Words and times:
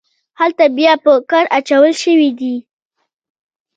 هلته 0.39 0.65
بیا 0.77 0.93
په 1.03 1.11
کار 1.29 1.45
اچول 1.57 1.91
شوي 2.03 2.29
دي. 2.39 2.55